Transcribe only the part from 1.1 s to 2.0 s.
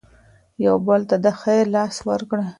د خیر لاس